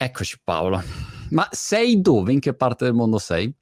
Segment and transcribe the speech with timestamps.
[0.00, 0.80] Eccoci Paolo.
[1.30, 2.30] Ma sei dove?
[2.30, 3.52] In che parte del mondo sei?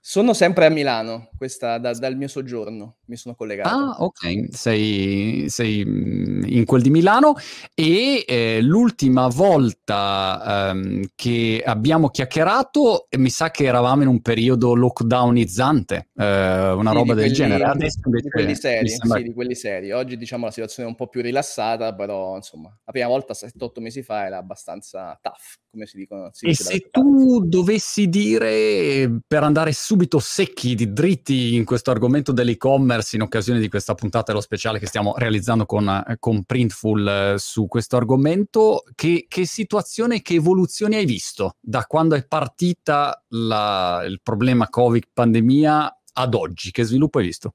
[0.00, 3.68] Sono sempre a Milano, questa da, dal mio soggiorno mi sono collegato.
[3.68, 7.34] Ah, ok, sei, sei mm, in quel di Milano
[7.74, 14.74] e eh, l'ultima volta ehm, che abbiamo chiacchierato mi sa che eravamo in un periodo
[14.74, 17.64] lockdownizzante, eh, una sì, roba del quelli, genere.
[17.64, 19.18] Adesso invece di quelli seri, sembra...
[19.18, 19.90] sì, di quelli seri.
[19.90, 23.80] Oggi diciamo la situazione è un po' più rilassata, però insomma, la prima volta 7-8
[23.80, 26.30] mesi fa era abbastanza tough, come si dicono.
[26.32, 31.90] Si e se tu dovessi dire per andare su subito secchi, di dritti in questo
[31.90, 36.44] argomento dell'e-commerce in occasione di questa puntata dello speciale che stiamo realizzando con, eh, con
[36.44, 38.82] Printful eh, su questo argomento.
[38.94, 46.00] Che, che, situazione, che evoluzioni hai visto da quando è partita la, il problema Covid-pandemia
[46.14, 46.70] ad oggi?
[46.70, 47.54] Che sviluppo hai visto?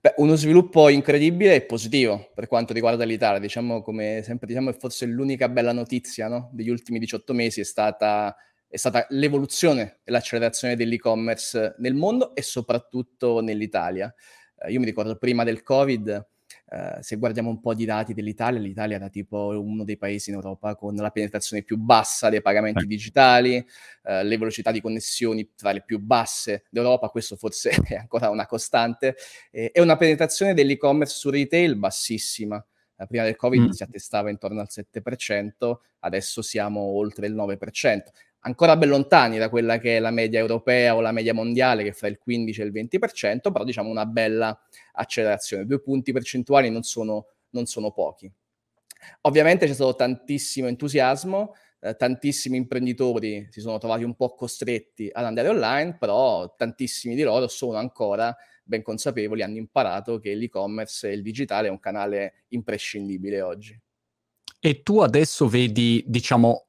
[0.00, 3.40] Beh, uno sviluppo incredibile e positivo per quanto riguarda l'Italia.
[3.40, 6.50] Diciamo, come sempre diciamo, forse l'unica bella notizia no?
[6.52, 8.36] degli ultimi 18 mesi è stata
[8.70, 14.14] è stata l'evoluzione e l'accelerazione dell'e-commerce nel mondo e soprattutto nell'Italia.
[14.58, 16.26] Eh, io mi ricordo prima del Covid,
[16.70, 20.36] eh, se guardiamo un po' di dati dell'Italia, l'Italia era tipo uno dei paesi in
[20.36, 22.86] Europa con la penetrazione più bassa dei pagamenti eh.
[22.86, 23.56] digitali,
[24.04, 28.46] eh, le velocità di connessioni tra le più basse d'Europa, questo forse è ancora una
[28.46, 29.16] costante,
[29.50, 32.62] e una penetrazione dell'e-commerce su retail bassissima.
[33.00, 33.70] Eh, prima del Covid mm.
[33.70, 38.00] si attestava intorno al 7%, adesso siamo oltre il 9%
[38.40, 41.90] ancora ben lontani da quella che è la media europea o la media mondiale, che
[41.90, 44.58] è fra il 15 e il 20%, però diciamo una bella
[44.92, 45.66] accelerazione.
[45.66, 48.30] Due punti percentuali non sono, non sono pochi.
[49.22, 55.24] Ovviamente c'è stato tantissimo entusiasmo, eh, tantissimi imprenditori si sono trovati un po' costretti ad
[55.24, 61.14] andare online, però tantissimi di loro sono ancora ben consapevoli, hanno imparato che l'e-commerce e
[61.14, 63.78] il digitale è un canale imprescindibile oggi.
[64.60, 66.67] E tu adesso vedi, diciamo,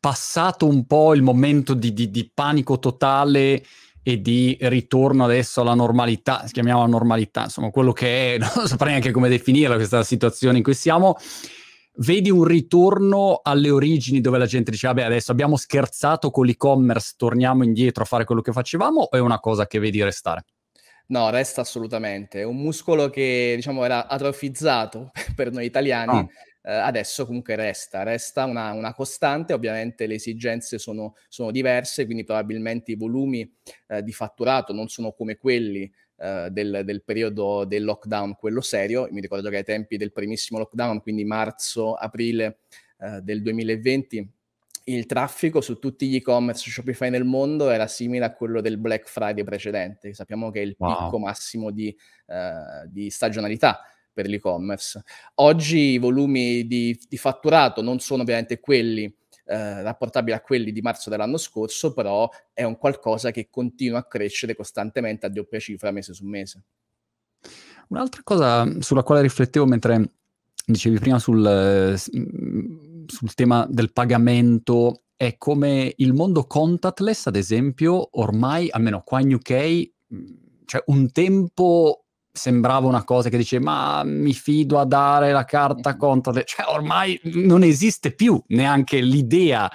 [0.00, 3.62] passato un po' il momento di, di, di, panico totale
[4.02, 8.90] e di ritorno adesso alla normalità, si chiamiamo normalità, insomma quello che è, non saprei
[8.90, 11.16] neanche come definirla questa situazione in cui siamo,
[11.96, 17.14] vedi un ritorno alle origini dove la gente dice vabbè adesso abbiamo scherzato con l'e-commerce,
[17.16, 20.44] torniamo indietro a fare quello che facevamo o è una cosa che vedi restare?
[21.10, 22.40] No, resta assolutamente.
[22.40, 26.18] È un muscolo che diciamo era atrofizzato per noi italiani.
[26.18, 26.28] Oh
[26.62, 32.24] eh, adesso comunque resta, resta una, una, costante, ovviamente le esigenze sono, sono, diverse, quindi
[32.24, 33.50] probabilmente i volumi
[33.86, 39.08] eh, di fatturato non sono come quelli eh, del, del, periodo del lockdown, quello serio,
[39.10, 42.58] mi ricordo che ai tempi del primissimo lockdown, quindi marzo-aprile
[42.98, 44.32] eh, del 2020,
[44.84, 49.06] il traffico su tutti gli e-commerce Shopify nel mondo era simile a quello del Black
[49.06, 51.04] Friday precedente, sappiamo che è il wow.
[51.04, 51.94] picco massimo di,
[52.26, 53.80] uh, di stagionalità
[54.18, 55.04] per l'e-commerce.
[55.34, 60.80] Oggi i volumi di, di fatturato non sono ovviamente quelli eh, rapportabili a quelli di
[60.80, 65.92] marzo dell'anno scorso, però è un qualcosa che continua a crescere costantemente a doppia cifra
[65.92, 66.64] mese su mese.
[67.90, 70.10] Un'altra cosa sulla quale riflettevo mentre
[70.66, 78.68] dicevi prima sul, sul tema del pagamento è come il mondo contactless, ad esempio, ormai,
[78.68, 79.90] almeno qua in UK,
[80.64, 82.07] cioè un tempo
[82.38, 87.20] sembrava una cosa che dice ma mi fido a dare la carta conto, cioè ormai
[87.24, 89.70] non esiste più neanche l'idea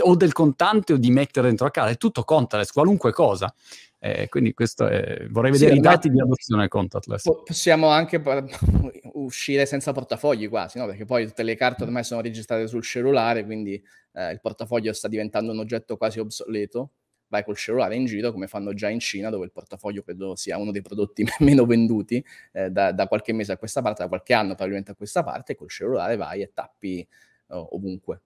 [0.00, 3.52] o del contante o di mettere dentro la carta, è tutto contactless, qualunque cosa.
[4.00, 7.22] Eh, quindi questo è, vorrei vedere sì, i dati di adozione contactless.
[7.44, 8.22] Possiamo anche
[9.14, 10.86] uscire senza portafogli quasi, no?
[10.86, 15.08] perché poi tutte le carte ormai sono registrate sul cellulare, quindi eh, il portafoglio sta
[15.08, 16.90] diventando un oggetto quasi obsoleto
[17.28, 20.58] vai col cellulare in giro, come fanno già in Cina, dove il portafoglio credo sia
[20.58, 24.34] uno dei prodotti meno venduti eh, da, da, qualche mese a questa parte, da qualche
[24.34, 27.06] anno probabilmente a questa parte, col cellulare vai e tappi
[27.48, 28.22] oh, ovunque.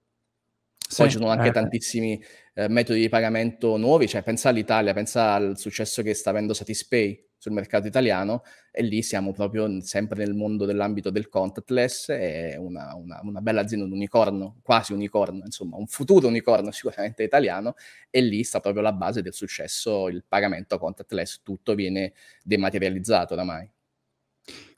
[0.95, 1.53] Poi ci sono anche eh.
[1.53, 2.23] tantissimi
[2.55, 7.31] eh, metodi di pagamento nuovi, cioè pensa all'Italia, pensa al successo che sta avendo Satispay
[7.43, 12.95] sul mercato italiano e lì siamo proprio sempre nel mondo dell'ambito del contactless, è una,
[12.95, 17.75] una, una bella azienda, un unicorno, quasi unicorno, insomma un futuro unicorno sicuramente italiano
[18.11, 22.13] e lì sta proprio la base del successo, il pagamento contactless, tutto viene
[22.45, 23.69] dematerializzato oramai.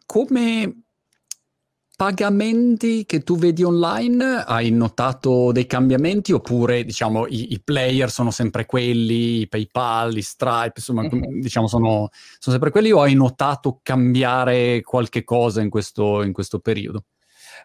[0.07, 0.84] Come
[1.97, 8.31] pagamenti che tu vedi online, hai notato dei cambiamenti oppure diciamo i, i player sono
[8.31, 11.41] sempre quelli, i PayPal, i Stripe, insomma mm-hmm.
[11.41, 12.09] diciamo sono,
[12.39, 17.05] sono, sempre quelli o hai notato cambiare qualche cosa in questo, in questo periodo?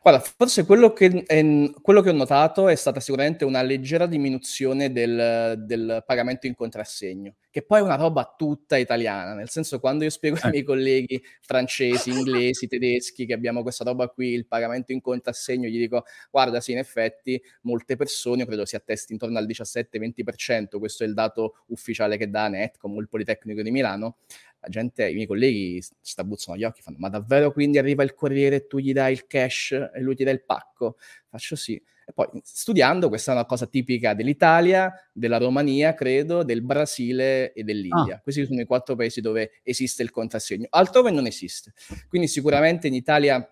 [0.02, 4.92] Guarda, forse quello che, è, quello che ho notato è stata sicuramente una leggera diminuzione
[4.92, 10.04] del, del, pagamento in contrassegno, che poi è una roba tutta italiana, nel senso quando
[10.04, 10.42] io spiego eh.
[10.44, 15.68] ai miei colleghi francesi, inglesi, tedeschi che abbiamo questa roba qui, il pagamento in contrassegno,
[15.68, 20.78] gli dico guarda sì, in effetti molte persone, io credo si attesti intorno al 17-20%,
[20.78, 24.18] questo è il dato ufficiale che dà Netcom, il Politecnico di Milano,
[24.62, 28.58] la gente, i miei colleghi strabuzzano gli occhi, fanno ma davvero quindi arriva il corriere
[28.58, 30.98] e tu gli dai il cash e lui ti dà il pacco?
[31.30, 31.76] Faccio sì.
[31.76, 37.64] E poi studiando, questa è una cosa tipica dell'Italia, della Romania, credo, del Brasile e
[37.64, 38.16] dell'India.
[38.16, 38.20] Ah.
[38.20, 40.66] Questi sono i quattro paesi dove esiste il contrassegno.
[40.72, 41.74] Altrove non esiste.
[42.08, 43.48] Quindi sicuramente in Italia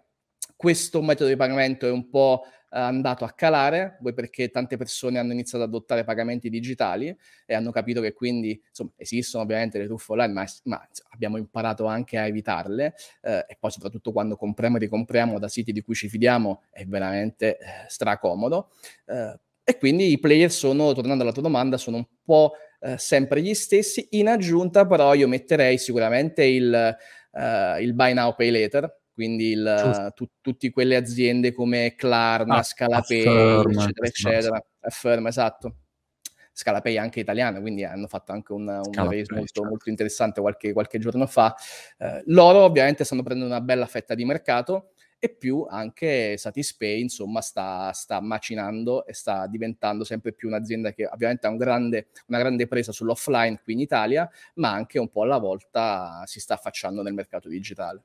[0.57, 5.31] questo metodo di pagamento è un po' andato a calare, vuoi perché tante persone hanno
[5.31, 7.15] iniziato ad adottare pagamenti digitali
[7.45, 11.85] e hanno capito che quindi insomma, esistono ovviamente le truffe online, ma, ma abbiamo imparato
[11.85, 15.95] anche a evitarle eh, e poi soprattutto quando compriamo e ricompriamo da siti di cui
[15.95, 18.71] ci fidiamo è veramente eh, stracomodo.
[19.05, 23.41] Eh, e quindi i player sono, tornando alla tua domanda, sono un po' eh, sempre
[23.41, 24.07] gli stessi.
[24.11, 30.11] In aggiunta però io metterei sicuramente il, eh, il buy now, pay later, quindi il,
[30.13, 35.75] tu, tutte quelle aziende come Klarna, ah, Scalapay, Affirm, eccetera, eccetera, Affirm, esatto.
[36.53, 39.63] Scalapay anche italiana, quindi hanno fatto anche un, un raise molto, certo.
[39.63, 41.55] molto, interessante qualche, qualche giorno fa.
[41.97, 47.41] Eh, loro ovviamente stanno prendendo una bella fetta di mercato e più anche Satispay, insomma,
[47.41, 52.37] sta, sta, macinando e sta diventando sempre più un'azienda che ovviamente ha un grande, una
[52.37, 57.01] grande presa sull'offline qui in Italia, ma anche un po' alla volta si sta affacciando
[57.01, 58.03] nel mercato digitale.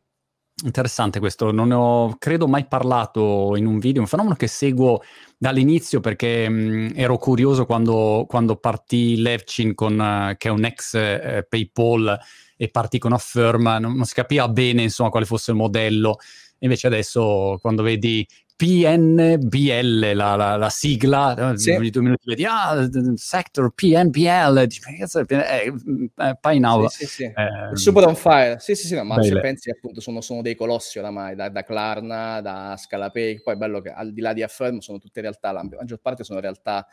[0.65, 5.03] Interessante questo, non ne ho credo mai parlato in un video, un fenomeno che seguo
[5.37, 10.93] dall'inizio perché mh, ero curioso quando, quando partì Levchin con, uh, che è un ex
[10.95, 12.17] uh, PayPal
[12.57, 16.19] e partì con Affirm, non, non si capiva bene insomma quale fosse il modello,
[16.59, 18.25] invece adesso quando vedi
[18.57, 21.71] PNBL, la, la, la sigla, sì.
[21.71, 25.73] ogni due minuti vedi, ah, sector PNBL, eh,
[26.17, 26.87] eh, poi now.
[26.89, 27.25] Sì, sì, sì.
[27.25, 29.27] Eh, Super on fire, sì sì sì, no, ma belle.
[29.29, 33.57] se pensi appunto sono, sono, dei colossi oramai, da, da Klarna, da Scalapay, poi è
[33.57, 36.87] bello che al di là di Affirm sono tutte realtà, la maggior parte sono realtà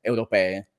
[0.00, 0.70] europee,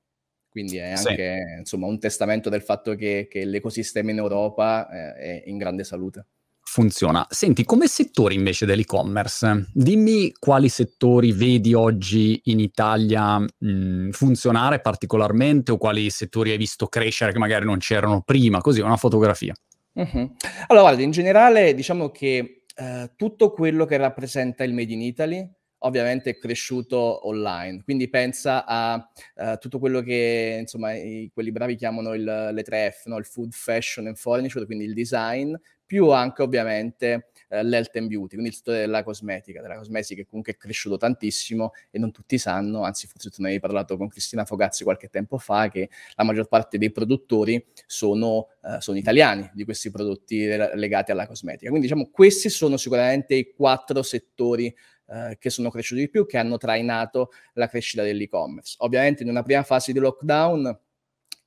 [0.48, 1.58] quindi è anche sì.
[1.58, 6.26] insomma un testamento del fatto che, che l'ecosistema in Europa eh, è in grande salute
[6.70, 7.26] funziona.
[7.30, 15.72] Senti, come settori invece dell'e-commerce, dimmi quali settori vedi oggi in Italia mh, funzionare particolarmente
[15.72, 19.54] o quali settori hai visto crescere che magari non c'erano prima, così una fotografia.
[19.94, 20.30] Uh-huh.
[20.66, 25.50] Allora, in generale diciamo che uh, tutto quello che rappresenta il Made in Italy
[25.82, 27.82] ovviamente è cresciuto online.
[27.82, 33.02] Quindi pensa a uh, tutto quello che insomma i, quelli bravi chiamano il, le 3F,
[33.06, 33.16] no?
[33.16, 35.54] il food, fashion and furniture, quindi il design,
[35.88, 40.28] più anche ovviamente eh, l'health and beauty, quindi il settore della cosmetica, della cosmetica che
[40.28, 44.08] comunque è cresciuto tantissimo e non tutti sanno, anzi forse tu ne hai parlato con
[44.08, 49.50] Cristina Fogazzi qualche tempo fa, che la maggior parte dei produttori sono, eh, sono italiani
[49.54, 51.70] di questi prodotti legati alla cosmetica.
[51.70, 54.72] Quindi diciamo questi sono sicuramente i quattro settori
[55.08, 58.74] Uh, che sono cresciuti di più, che hanno trainato la crescita dell'e-commerce.
[58.80, 60.78] Ovviamente in una prima fase di lockdown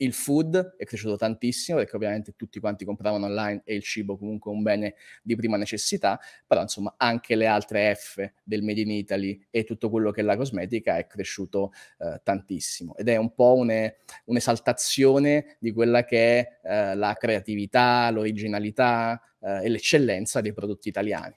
[0.02, 4.52] il food è cresciuto tantissimo perché ovviamente tutti quanti compravano online e il cibo comunque
[4.52, 8.92] è un bene di prima necessità, però insomma anche le altre F del Made in
[8.92, 13.34] Italy e tutto quello che è la cosmetica è cresciuto eh, tantissimo ed è un
[13.34, 20.54] po' une, un'esaltazione di quella che è eh, la creatività, l'originalità eh, e l'eccellenza dei
[20.54, 21.36] prodotti italiani.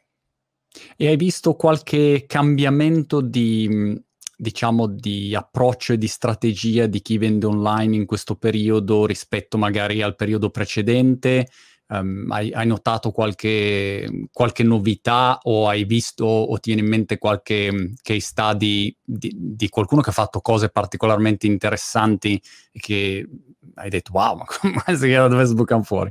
[0.96, 4.02] E hai visto qualche cambiamento di
[4.37, 10.03] diciamo, di approccio e di strategia di chi vende online in questo periodo rispetto magari
[10.03, 11.49] al periodo precedente?
[11.87, 17.19] Um, hai, hai, notato qualche, qualche, novità o hai visto o ti viene in mente
[17.19, 22.41] qualche mm, case study di, di, qualcuno che ha fatto cose particolarmente interessanti
[22.73, 23.29] e che
[23.75, 26.11] hai detto wow, ma come si chiama dove sbucano fuori?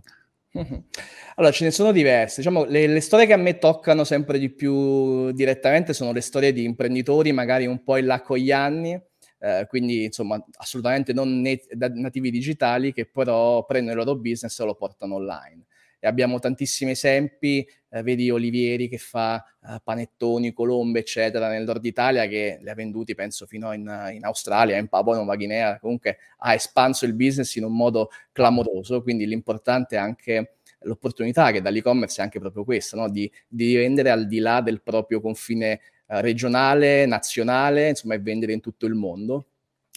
[1.35, 2.37] Allora, ce ne sono diverse.
[2.37, 6.53] Diciamo, le, le, storie che a me toccano sempre di più direttamente sono le storie
[6.53, 8.99] di imprenditori, magari un po' in là con gli anni,
[9.39, 14.65] eh, quindi insomma assolutamente non net- nativi digitali, che però prendono il loro business e
[14.65, 15.65] lo portano online.
[16.03, 21.85] E abbiamo tantissimi esempi, eh, vedi Olivieri che fa eh, panettoni, colombe, eccetera, nel nord
[21.85, 26.17] Italia, che li ha venduti, penso, fino in, in Australia, in Papua Nuova Guinea, comunque
[26.39, 32.19] ha espanso il business in un modo clamoroso, quindi l'importante è anche l'opportunità che dall'e-commerce
[32.19, 33.09] è anche proprio questa, no?
[33.09, 38.51] di, di, vendere al di là del proprio confine eh, regionale, nazionale, insomma, e vendere
[38.51, 39.45] in tutto il mondo.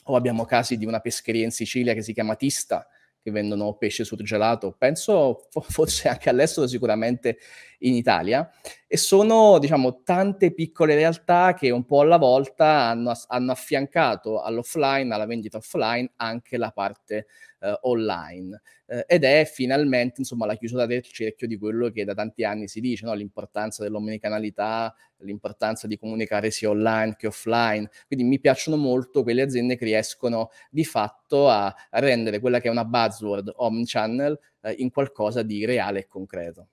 [0.04, 2.86] O abbiamo casi di una pescheria in Sicilia che si chiama Tista,
[3.26, 7.38] che vendono pesce surgelato, penso forse anche all'estero, sicuramente
[7.80, 8.48] in Italia,
[8.86, 15.12] e sono diciamo tante piccole realtà che un po' alla volta hanno, hanno affiancato all'offline,
[15.12, 17.26] alla vendita offline, anche la parte
[17.66, 18.60] eh, online.
[18.86, 22.68] Eh, ed è finalmente insomma la chiusura del cerchio di quello che da tanti anni
[22.68, 23.14] si dice, no?
[23.14, 27.90] l'importanza dell'omnicanalità, l'importanza di comunicare sia online che offline.
[28.06, 32.70] Quindi mi piacciono molto quelle aziende che riescono di fatto a, rendere quella che è
[32.70, 36.68] una buzzword omnichannel eh, in qualcosa di reale e concreto.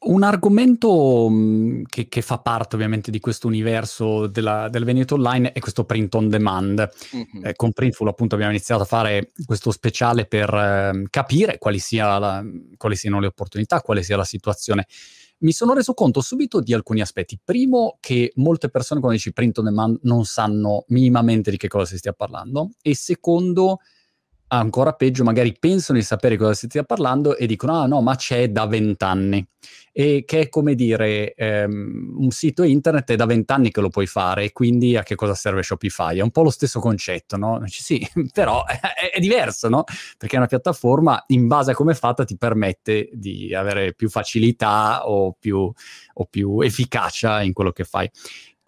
[0.00, 5.50] Un argomento mhmm, che, che, fa parte ovviamente di questo universo della, del Veneto Online
[5.50, 6.88] è questo print on demand.
[7.16, 7.46] Mm-hmm.
[7.46, 12.16] Eh, con Printful appunto abbiamo iniziato a fare questo speciale per eh, capire quali, sia
[12.18, 12.44] la,
[12.76, 14.86] quali siano le opportunità, quale sia la situazione.
[15.38, 17.38] Mi sono reso conto subito di alcuni aspetti.
[17.42, 21.86] Primo, che molte persone quando dici print on demand non sanno minimamente di che cosa
[21.86, 22.70] si stia parlando.
[22.82, 23.78] E secondo,
[24.48, 28.16] ancora peggio, magari pensano di sapere cosa si stia parlando e dicono: Ah, no, ma
[28.16, 29.46] c'è da vent'anni.
[29.92, 34.06] E che è come dire: ehm, un sito internet è da vent'anni che lo puoi
[34.06, 36.18] fare, quindi a che cosa serve Shopify?
[36.18, 37.62] È un po' lo stesso concetto, no?
[37.66, 38.78] Sì, però è,
[39.12, 39.84] è, diverso, no?
[40.16, 45.08] Perché una piattaforma, in base a come è fatta, ti permette di avere più facilità
[45.08, 45.70] o più,
[46.14, 48.10] o più efficacia in quello che fai.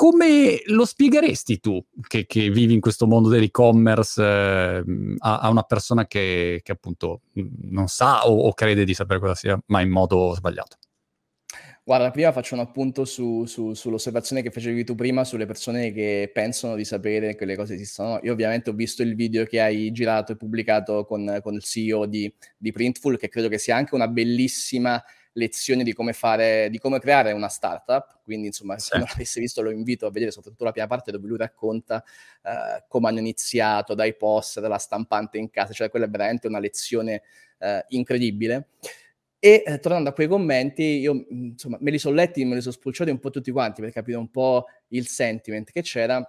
[0.01, 1.79] Come lo spiegheresti tu,
[2.09, 4.83] che, che vivi in questo mondo dell'e-commerce, eh,
[5.19, 9.35] a, a, una persona che, che, appunto non sa o, o crede di sapere cosa
[9.35, 10.79] sia, ma in modo sbagliato?
[11.85, 16.31] Guarda, prima faccio un appunto su, su, sull'osservazione che facevi tu prima sulle persone che
[16.33, 18.21] pensano di sapere che le cose esistono.
[18.23, 22.07] Io ovviamente ho visto il video che hai girato e pubblicato con, con il CEO
[22.07, 25.03] di, di Printful, che credo che sia anche una bellissima
[25.33, 28.21] lezioni di come fare, di come creare una startup.
[28.25, 28.89] Quindi, insomma, sì.
[28.91, 32.03] se non l'avesse visto, lo invito a vedere soprattutto la prima parte dove lui racconta
[32.43, 36.59] uh, come hanno iniziato, dai post, dalla stampante in casa, cioè quella è veramente una
[36.59, 37.23] lezione
[37.59, 38.69] uh, incredibile.
[39.43, 42.75] E eh, tornando a quei commenti, io insomma me li sono letti, me li sono
[42.75, 46.23] spulciati un po' tutti quanti per capire un po' il sentiment che c'era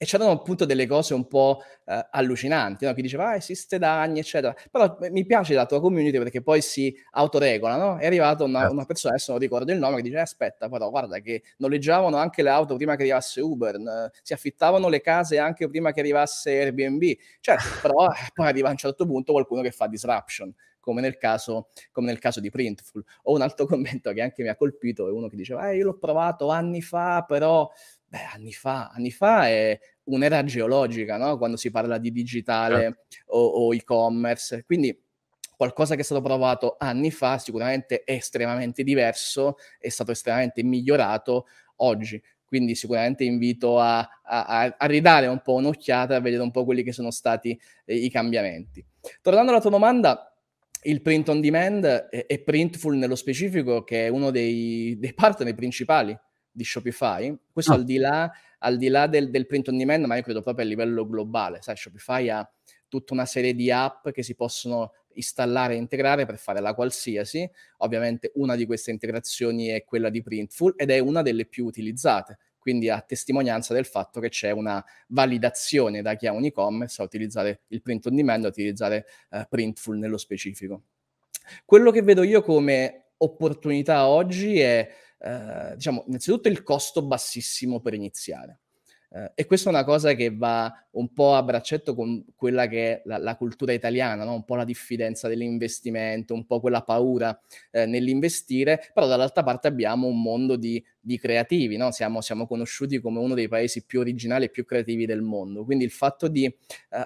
[0.00, 2.94] e c'erano appunto delle cose un po' eh, allucinanti, no?
[2.94, 4.54] chi diceva ah, esiste da anni, eccetera.
[4.70, 7.98] Però mi piace la tua community perché poi si autoregola, no?
[7.98, 8.74] È arrivata una, certo.
[8.74, 12.16] una, persona, adesso non ricordo il nome, che dice eh, aspetta, però guarda che noleggiavano
[12.16, 15.98] anche le auto prima che arrivasse Uber, eh, si affittavano le case anche prima che
[15.98, 17.02] arrivasse Airbnb.
[17.40, 20.54] Certo, però eh, poi arriva a un certo punto qualcuno che fa disruption.
[20.80, 23.04] Come nel, caso, come nel caso di Printful.
[23.24, 25.84] Ho un altro commento che anche mi ha colpito, è uno che diceva, eh, io
[25.84, 27.68] l'ho provato anni fa, però
[28.08, 31.36] beh, anni fa, anni fa è un'era geologica, no?
[31.36, 33.36] quando si parla di digitale certo.
[33.36, 34.64] o, o e-commerce.
[34.64, 34.98] Quindi
[35.56, 41.46] qualcosa che è stato provato anni fa sicuramente è estremamente diverso, è stato estremamente migliorato
[41.76, 42.20] oggi.
[42.44, 46.82] Quindi sicuramente invito a, a, a ridare un po' un'occhiata a vedere un po' quelli
[46.82, 48.82] che sono stati eh, i cambiamenti.
[49.20, 50.34] Tornando alla tua domanda,
[50.84, 55.54] il print on demand e, e Printful nello specifico, che è uno dei, dei partner
[55.54, 56.18] principali
[56.58, 57.34] di Shopify.
[57.52, 57.76] Questo oh.
[57.76, 60.66] al di là, al di là del, del, print on demand, ma io credo proprio
[60.66, 61.62] a livello globale.
[61.62, 62.50] Sai, Shopify ha
[62.88, 67.48] tutta una serie di app che si possono installare e integrare per fare la qualsiasi.
[67.78, 72.38] Ovviamente una di queste integrazioni è quella di Printful ed è una delle più utilizzate.
[72.58, 77.04] Quindi a testimonianza del fatto che c'è una validazione da chi ha un e-commerce a
[77.04, 80.82] utilizzare il print on demand, a utilizzare uh, Printful nello specifico.
[81.64, 84.88] Quello che vedo io come opportunità oggi è
[85.18, 88.60] eh, diciamo, innanzitutto il costo bassissimo per iniziare.
[89.10, 92.92] Eh, e questa è una cosa che va un po' a braccetto con quella che
[92.92, 94.34] è la, la cultura italiana, no?
[94.34, 97.38] un po' la diffidenza dell'investimento, un po' quella paura
[97.70, 101.90] eh, nell'investire, però dall'altra parte abbiamo un mondo di, di creativi, no?
[101.90, 105.84] siamo, siamo, conosciuti come uno dei paesi più originali e più creativi del mondo, quindi
[105.84, 106.54] il fatto di eh,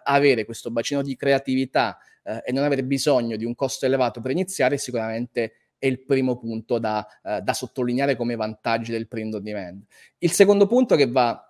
[0.03, 4.33] avere questo bacino di creatività eh, e non avere bisogno di un costo elevato per
[4.33, 9.35] iniziare è sicuramente è il primo punto da, eh, da sottolineare come vantaggi del print
[9.35, 9.83] on demand.
[10.19, 11.45] Il secondo punto che va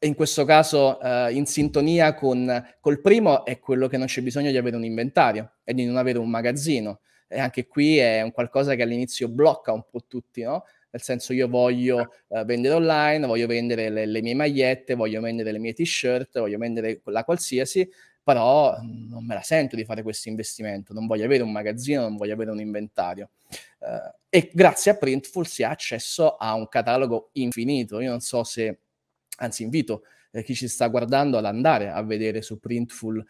[0.00, 4.50] in questo caso eh, in sintonia con col primo è quello che non c'è bisogno
[4.50, 7.00] di avere un inventario e di non avere un magazzino.
[7.26, 10.66] E anche qui è un qualcosa che all'inizio blocca un po' tutti, no?
[10.90, 15.50] Nel senso io voglio uh, vendere online, voglio vendere le, le, mie magliette, voglio vendere
[15.50, 17.88] le mie t-shirt, voglio vendere la qualsiasi,
[18.22, 22.02] però mhmm, non me la sento di fare questo investimento, non voglio avere un magazzino,
[22.02, 23.30] non voglio avere un inventario.
[23.78, 28.00] Uh, e grazie a Printful si ha accesso a un catalogo infinito.
[28.00, 28.78] Io non so se,
[29.38, 33.24] anzi invito eh, chi ci sta guardando ad andare a vedere su Printful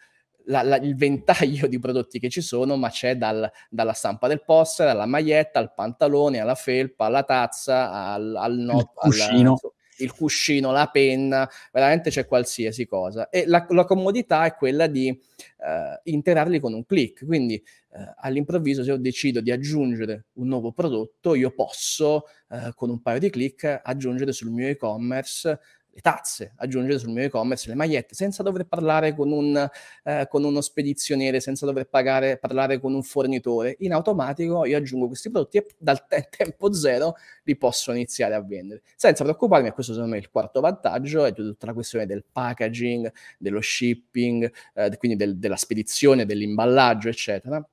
[0.45, 4.43] la, la, il ventaglio di prodotti che ci sono, ma c'è dal, dalla stampa del
[4.43, 9.51] poster, alla maglietta, al pantalone, alla felpa, alla tazza, al, al, not, cuscino.
[9.61, 13.29] Al, il cuscino, la penna, veramente c'è qualsiasi cosa.
[13.29, 17.25] E la, la comodità è quella di eh, integrarli con un click.
[17.25, 22.89] Quindi eh, all'improvviso se io decido di aggiungere un nuovo prodotto, io posso eh, con
[22.89, 25.59] un paio di click aggiungere sul mio e-commerce
[25.93, 29.69] le tazze, aggiungere sul mio e-commerce le magliette, senza dover parlare con, un,
[30.03, 33.75] eh, con uno spedizioniere, senza dover pagare, parlare con un fornitore.
[33.79, 38.41] In automatico io aggiungo questi prodotti e dal te- tempo zero li posso iniziare a
[38.41, 38.81] vendere.
[38.95, 43.11] Senza preoccuparmi, questo secondo me è il quarto vantaggio, è tutta la questione del packaging,
[43.37, 47.65] dello shipping, eh, quindi del, della spedizione, dell'imballaggio, eccetera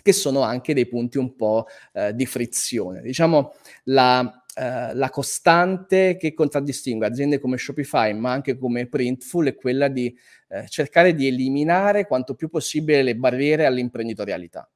[0.00, 3.02] che sono anche dei punti un po' eh, di frizione.
[3.02, 3.52] Diciamo
[3.84, 9.86] la, eh, la costante che contraddistingue aziende come Shopify, ma anche come Printful, è quella
[9.86, 10.12] di
[10.48, 14.68] eh, cercare di eliminare quanto più possibile le barriere all'imprenditorialità.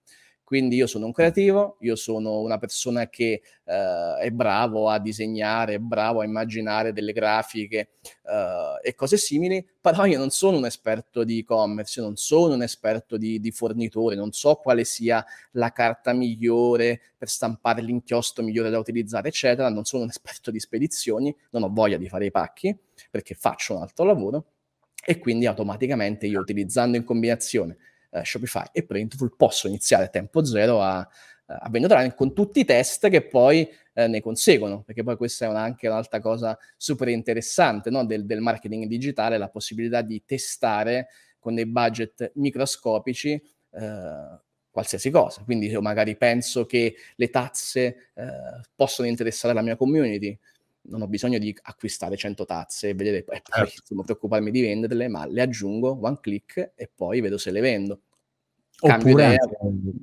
[0.52, 5.76] Quindi io sono un creativo, io sono una persona che eh, è bravo a disegnare,
[5.76, 7.92] è bravo a immaginare delle grafiche
[8.22, 12.60] eh, e cose simili, però io non sono un esperto di e-commerce, non sono un
[12.60, 18.68] esperto di, di fornitore, non so quale sia la carta migliore per stampare l'inchiostro migliore
[18.68, 22.30] da utilizzare, eccetera, non sono un esperto di spedizioni, non ho voglia di fare i
[22.30, 22.78] pacchi
[23.10, 24.44] perché faccio un altro lavoro
[25.02, 27.78] e quindi automaticamente io utilizzando in combinazione
[28.12, 31.06] eh, Shopify e Printful posso iniziare a tempo zero a,
[31.46, 35.48] a vendere con tutti i test che poi eh, ne conseguono, perché poi questa è
[35.48, 38.04] una, anche un'altra cosa super interessante no?
[38.04, 44.38] del, del, marketing digitale, la possibilità di testare con dei budget microscopici eh,
[44.70, 45.42] qualsiasi cosa.
[45.44, 48.24] Quindi io magari penso che le tazze eh,
[48.74, 50.38] possono interessare la mia community,
[50.84, 53.74] non ho bisogno di acquistare 100 tazze e vedere e poi certo.
[53.80, 58.00] insomma, preoccuparmi di venderle, ma le aggiungo one click e poi vedo se le vendo.
[58.84, 59.36] Oppure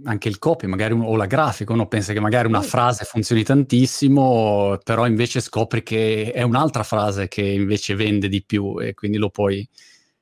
[0.04, 3.44] anche, il copy, magari un, o la grafica, uno pensa che magari una frase funzioni
[3.44, 9.18] tantissimo, però invece scopri che è un'altra frase che invece vende di più e quindi
[9.18, 9.68] lo puoi,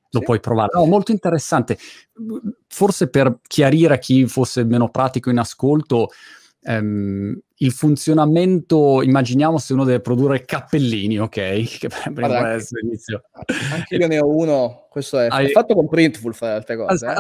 [0.10, 0.26] lo sì.
[0.26, 0.72] puoi provare.
[0.74, 1.78] No, molto interessante.
[2.68, 6.10] Forse per chiarire a chi fosse meno pratico in ascolto,
[6.68, 11.32] Um, il funzionamento, immaginiamo se uno deve produrre cappellini, ok?
[11.80, 13.24] Che Guarda, anche, inizio.
[13.72, 15.50] anche io ne ho uno, questo è, Hai...
[15.50, 17.08] fatto con Printful, fra le altre cose.
[17.08, 17.14] Eh?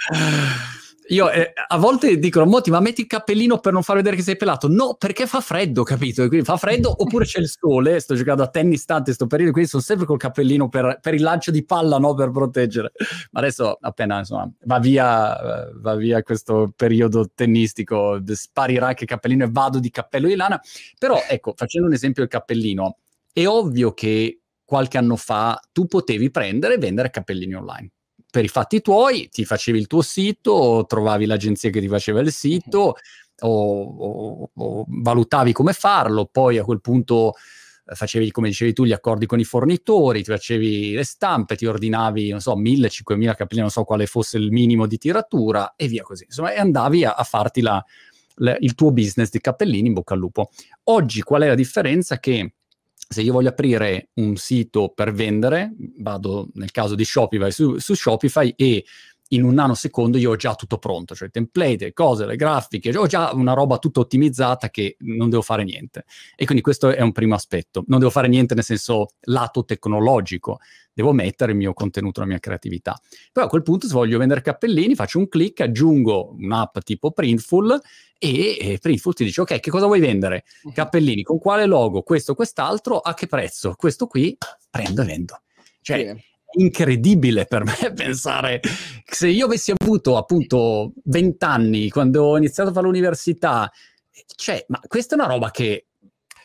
[1.10, 4.22] Io eh, a volte dicono, Moti, ma metti il cappellino per non far vedere che
[4.22, 4.68] sei pelato.
[4.68, 6.22] No, perché fa freddo, capito?
[6.22, 7.98] E quindi fa freddo oppure c'è il sole.
[7.98, 11.14] Sto giocando a tennis tanto in questo periodo, quindi sono sempre col cappellino per, per,
[11.14, 12.14] il lancio di palla, no?
[12.14, 12.92] Per proteggere.
[13.32, 19.08] Ma adesso appena insomma va via, eh, va via questo periodo tennistico, sparirà anche il
[19.10, 20.60] cappellino e vado di cappello di lana.
[20.96, 22.98] Però ecco, facendo un esempio del cappellino,
[23.32, 27.90] è ovvio che qualche anno fa tu potevi prendere e vendere cappellini online
[28.30, 32.32] per i fatti tuoi, ti facevi il tuo sito, trovavi l'agenzia che ti faceva il
[32.32, 32.96] sito
[33.40, 37.34] o, o, o valutavi come farlo, poi a quel punto
[37.86, 41.66] eh, facevi, come dicevi tu, gli accordi con i fornitori, ti facevi le stampe, ti
[41.66, 45.88] ordinavi, non so, 1000, 5000 cappellini, non so quale fosse il minimo di tiratura e
[45.88, 46.24] via così.
[46.24, 47.84] Insomma, e andavi a, a farti la,
[48.36, 50.50] la, il tuo business di cappellini in bocca al lupo.
[50.84, 52.18] Oggi qual è la differenza?
[52.18, 52.52] Che
[53.12, 57.94] se io voglio aprire un sito per vendere, vado nel caso di Shopify su, su
[57.94, 58.84] Shopify e
[59.32, 63.06] in un nanosecondo io ho già tutto pronto, cioè template, le cose, le grafiche, ho
[63.06, 66.04] già una roba tutta ottimizzata che non devo fare niente.
[66.34, 67.84] E quindi questo è un primo aspetto.
[67.86, 70.58] Non devo fare niente nel senso lato tecnologico,
[70.92, 73.00] devo mettere il mio contenuto, la mia creatività.
[73.32, 77.80] Poi a quel punto se voglio vendere cappellini faccio un clic, aggiungo un'app tipo Printful
[78.18, 80.44] e, e Printful ti dice ok, che cosa vuoi vendere?
[80.64, 80.72] Mhm.
[80.72, 82.02] Cappellini, con quale logo?
[82.02, 83.74] Questo, quest'altro, a che prezzo?
[83.76, 84.36] Questo qui,
[84.68, 85.40] prendo e vendo.
[85.82, 88.60] Cioè, sì incredibile per me pensare
[89.04, 93.70] se io avessi avuto appunto 20 anni quando ho iniziato a fare l'università,
[94.36, 95.86] cioè, ma questa è una roba che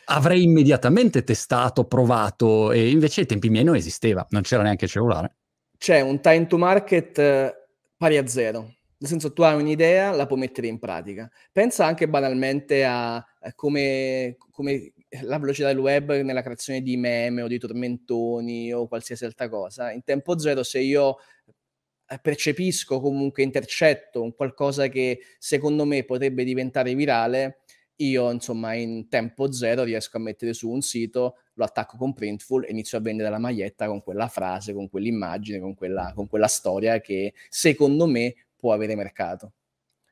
[0.06, 5.36] avrei immediatamente testato, provato e invece ai tempi miei non esisteva, non c'era neanche cellulare.
[5.78, 7.54] C'è un time to market eh,
[7.98, 8.74] pari a zero.
[8.98, 11.30] Nel senso, tu hai un'idea, la puoi mettere in pratica.
[11.52, 13.24] Pensa anche banalmente a
[13.56, 19.26] come, come la velocità del web nella creazione di meme o di tormentoni o qualsiasi
[19.26, 19.92] altra cosa.
[19.92, 21.18] In tempo zero, se io
[22.08, 27.62] eh, percepisco comunque intercetto un qualcosa che secondo me potrebbe diventare virale,
[27.98, 32.66] io insomma in tempo zero riesco a mettere su un sito, lo attacco con Printful
[32.66, 36.48] e inizio a vendere la maglietta con quella frase, con quell'immagine, con quella, con quella
[36.48, 39.54] storia che secondo me può avere mercato.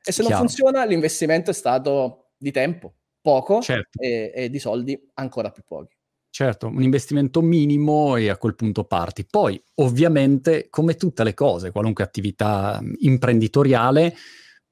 [0.05, 0.37] E se Chiaro.
[0.37, 3.99] non funziona, l'investimento è stato di tempo poco certo.
[3.99, 5.95] e, e di soldi ancora più pochi.
[6.29, 9.23] Certo, un investimento minimo e a quel punto parti.
[9.23, 14.15] Poi, ovviamente, come tutte le cose, qualunque attività imprenditoriale,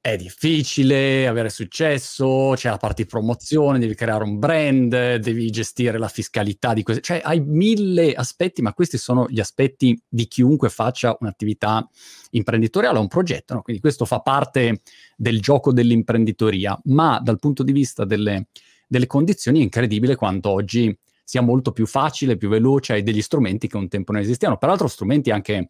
[0.02, 5.96] è difficile avere successo, c'è la parte di promozione, devi creare un brand, devi gestire
[5.96, 10.70] la fiscalità di queste, cioè hai mille aspetti, ma questi sono gli aspetti di chiunque
[10.70, 11.88] faccia un'attività
[12.30, 13.62] imprenditoriale o un progetto, no?
[13.62, 14.80] quindi questo fa parte
[15.16, 18.48] del gioco dell'imprenditoria, ma dal punto di vista delle,
[18.88, 23.68] delle condizioni è incredibile quanto oggi sia molto più facile, più veloce, hai degli strumenti
[23.68, 25.68] che un tempo non esistevano, peraltro strumenti anche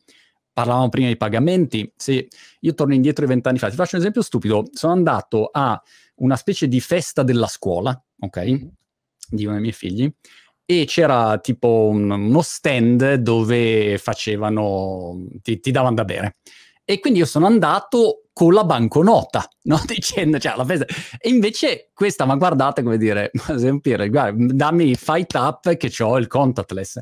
[0.53, 2.29] parlavamo prima di pagamenti, se
[2.61, 5.81] io torno indietro di vent'anni fa, ti faccio un esempio stupido, sono andato a
[6.17, 8.67] una specie di festa della scuola, ok, mm-hmm.
[9.29, 10.13] di uno dei miei figli,
[10.65, 16.37] e c'era tipo un, uno stand dove facevano, ti, ti davano da bere.
[16.85, 19.81] E quindi io sono andato con la banconota, no?
[19.87, 20.87] Dicendo, cioè, la festa.
[21.19, 26.19] E invece questa, ma guardate come dire, ad esempio, guarda, dammi fight up che ho
[26.19, 27.01] il contactless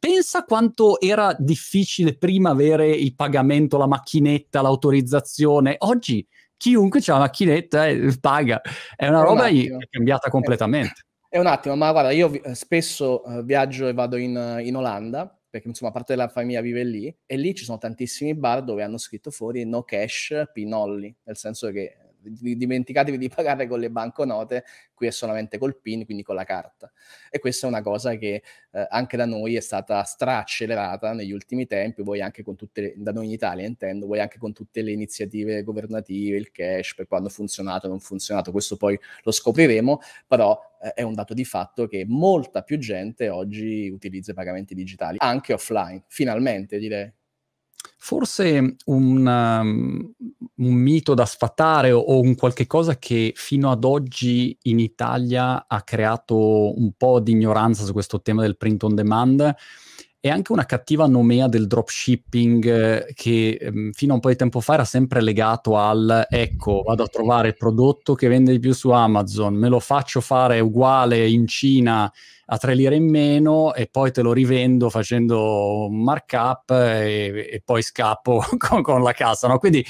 [0.00, 5.76] pensa quanto era difficile prima avere il pagamento, la macchinetta, l'autorizzazione.
[5.78, 8.60] Oggi chiunque ha la macchinetta e paga.
[8.96, 11.04] È una è roba un cambiata completamente.
[11.28, 15.32] È, un attimo, ma guarda, io vi- spesso uh, viaggio e vado in, in Olanda
[15.50, 18.98] perché insomma parte della famiglia vive lì e lì ci sono tantissimi bar dove hanno
[18.98, 25.06] scritto fuori no cash pinolli, nel senso che dimenticatevi di pagare con le banconote, qui
[25.06, 26.90] è solamente col PIN, quindi con la carta.
[27.30, 31.66] E questa è una cosa che eh, anche da noi è stata straaccelerata negli ultimi
[31.66, 34.82] tempi, voi anche con tutte, le, da noi in Italia intendo, voi anche con tutte
[34.82, 40.00] le iniziative governative, il cash, per quando ha funzionato non funzionato, questo poi lo scopriremo,
[40.26, 44.74] però eh, è un dato di fatto che molta più gente oggi utilizza i pagamenti
[44.74, 47.12] digitali, anche offline, finalmente direi.
[47.96, 50.12] Forse un, um,
[50.56, 55.66] un mito da sfatare o, o, un qualche cosa che fino ad oggi in Italia
[55.66, 59.54] ha creato un po' di ignoranza su questo tema del print on demand
[60.22, 64.36] è anche una cattiva nomea del dropshipping eh, che eh, fino a un po' di
[64.36, 68.58] tempo fa era sempre legato al ecco, vado a trovare il prodotto che vende di
[68.58, 72.12] più su Amazon, me lo faccio fare uguale in Cina
[72.52, 77.62] a 3 lire in meno e poi te lo rivendo facendo un markup e, e
[77.64, 79.48] poi scappo con, con, la cassa.
[79.48, 79.58] No?
[79.58, 79.82] Quindi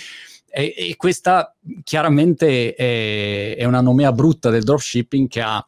[0.48, 5.66] e, e questa chiaramente è, è una nomea brutta del dropshipping che ha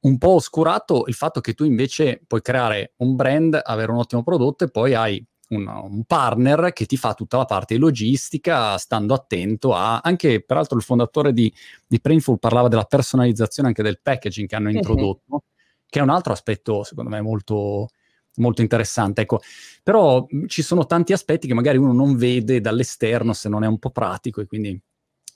[0.00, 4.22] un po' oscurato il fatto che tu invece puoi creare un brand, avere un ottimo
[4.22, 9.14] prodotto e poi hai un, un, partner che ti fa tutta la parte logistica, stando
[9.14, 10.00] attento a...
[10.02, 11.52] Anche, peraltro, il fondatore di,
[11.86, 15.42] di Printful parlava della personalizzazione anche del packaging che hanno introdotto, uh-huh.
[15.86, 17.88] che è un altro aspetto, secondo me, molto,
[18.36, 19.22] molto interessante.
[19.22, 19.40] Ecco,
[19.82, 23.78] però ci sono tanti aspetti che magari uno non vede dall'esterno se non è un
[23.78, 24.80] po' pratico e quindi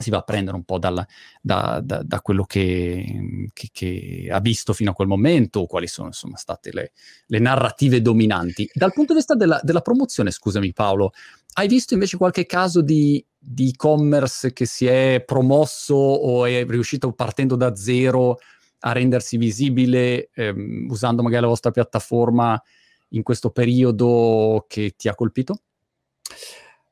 [0.05, 1.05] si va a prendere un po' dal,
[1.41, 6.09] da, da, da, quello che, che, che, ha visto fino a quel momento, quali sono
[6.09, 6.93] insomma, state le,
[7.27, 8.69] le, narrative dominanti.
[8.73, 11.13] Dal punto di vista della, della, promozione, scusami Paolo,
[11.55, 17.13] hai visto invece qualche caso di, di e-commerce che si è promosso o è riuscito
[17.13, 18.39] partendo da zero
[18.81, 22.63] a rendersi visibile ehm, usando magari la vostra piattaforma
[23.11, 25.61] in questo periodo che ti ha colpito?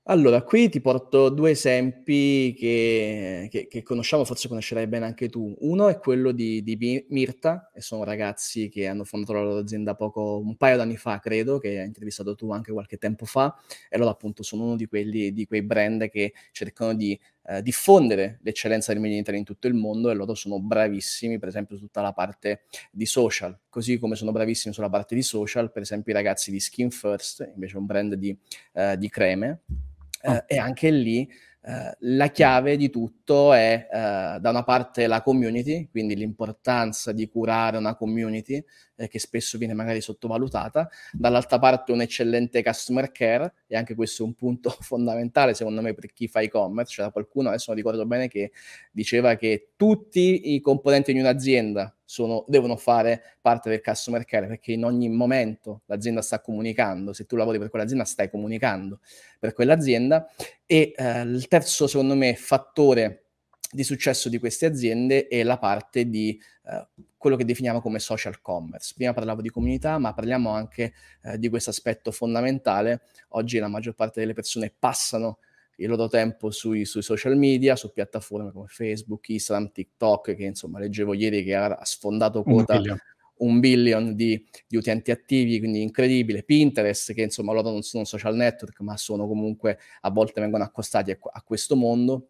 [0.07, 5.55] Allora, qui ti porto due esempi che, che, che conosciamo, forse conoscerai bene anche tu.
[5.61, 9.95] Uno è quello di, di Mirta, e sono ragazzi che hanno fondato la loro azienda
[9.95, 13.55] poco, un paio d'anni fa, credo, che hai intervistato tu anche qualche tempo fa,
[13.89, 18.39] e loro appunto sono uno di, quelli, di quei brand che cercano di eh, diffondere
[18.43, 21.77] l'eccellenza del Made in Italy in tutto il mondo e loro sono bravissimi, per esempio,
[21.77, 25.83] su tutta la parte di social, così come sono bravissimi sulla parte di social, per
[25.83, 28.37] esempio i ragazzi di Skin First, invece un brand di,
[28.75, 29.61] eh, di creme
[30.23, 31.29] eh, e anche lì
[31.65, 37.29] eh, la chiave di tutto è eh, da una parte la community, quindi l'importanza di
[37.29, 38.63] curare una community
[38.97, 44.25] eh, che spesso viene magari sottovalutata, dall'altra parte un eccellente customer care e anche questo
[44.25, 48.07] è un punto fondamentale secondo me per chi fa e-commerce, c'era qualcuno, adesso non ricordo
[48.07, 48.51] bene, che
[48.91, 54.73] diceva che tutti i componenti di un'azienda sono, devono fare parte del customer care perché
[54.73, 59.01] in ogni momento l'azienda sta comunicando, se tu lavori per quell'azienda stai comunicando
[59.39, 60.29] per quell'azienda
[60.67, 63.29] e eh, il terzo secondo me fattore
[63.71, 68.43] di successo di queste aziende è la parte di eh, quello che definiamo come social
[68.43, 68.93] commerce.
[68.95, 73.05] Prima parlavo di comunità, ma parliamo anche eh, di questo aspetto fondamentale.
[73.31, 75.39] Oggi la maggior parte delle persone passano
[75.77, 80.79] il loro tempo sui, sui, social media, su piattaforme come Facebook, Instagram, TikTok, che insomma
[80.79, 82.99] leggevo ieri che ha sfondato quota un billion,
[83.39, 86.43] un billion di, di, utenti attivi, quindi incredibile.
[86.43, 91.11] Pinterest, che insomma loro non sono social network, ma sono comunque a volte vengono accostati
[91.11, 92.29] a, a questo mondo.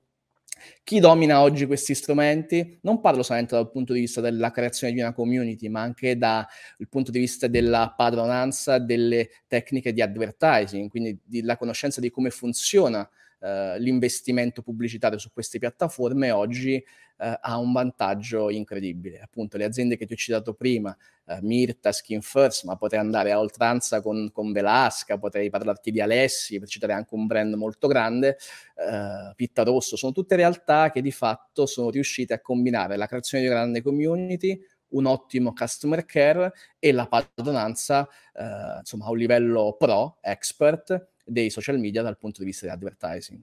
[0.85, 2.79] Chi domina oggi questi strumenti?
[2.83, 6.47] Non parlo solamente dal punto di vista della creazione di una community, ma anche dal
[6.89, 13.09] punto di vista della padronanza delle tecniche di advertising, quindi della conoscenza di come funziona
[13.43, 19.19] eh, l'investimento pubblicitario su queste piattaforme oggi eh, ha un vantaggio incredibile.
[19.21, 23.33] Appunto, le aziende che ti ho citato prima, eh, Mirta, Skin First, ma potrei andare
[23.33, 27.89] a oltranza con, con Velasca, potrei parlarti di Alessi, per citare anche un brand molto
[27.89, 28.39] grande,
[28.77, 33.43] eh, Pitta Rosso, sono tutte realtà che di fatto sono riuscite a combinare la creazione
[33.43, 34.57] di una grande community,
[34.91, 41.51] un ottimo customer care e la padronanza eh, insomma a un livello pro, expert dei
[41.51, 43.41] social media dal punto di vista di advertising.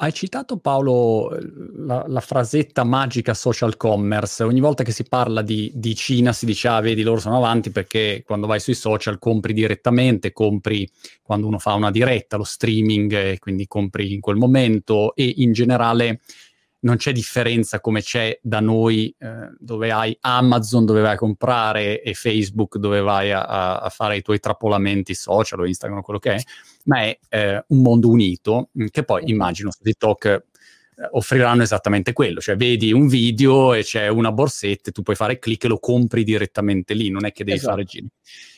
[0.00, 1.36] Hai citato Paolo
[1.74, 4.44] la, la, frasetta magica social commerce.
[4.44, 7.70] Ogni volta che si parla di, di, Cina si dice ah vedi loro sono avanti
[7.70, 10.88] perché quando vai sui social compri direttamente, compri
[11.20, 16.20] quando uno fa una diretta, lo streaming, quindi compri in quel momento e in generale
[16.80, 22.02] non c'è differenza come c'è da noi eh, dove hai Amazon dove vai a comprare
[22.02, 26.20] e Facebook dove vai a, a, fare i tuoi trappolamenti social o Instagram o quello
[26.20, 26.42] che è,
[26.84, 30.42] ma è eh, un mondo unito mm, che poi immagino su TikTok eh,
[31.12, 35.64] offriranno esattamente quello, cioè vedi un video e c'è una borsetta, tu puoi fare clic
[35.64, 37.72] e lo compri direttamente lì, non è che devi esatto.
[37.72, 38.08] fare giri.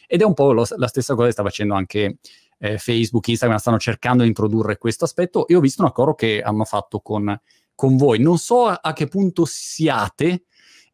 [0.06, 2.18] Ed è un po' lo, la stessa cosa che sta facendo anche
[2.59, 6.42] eh, Facebook, Instagram, stanno cercando di introdurre questo aspetto e ho visto un accordo che
[6.42, 7.40] hanno fatto con
[7.81, 8.19] con voi.
[8.21, 10.45] Non so a che punto siate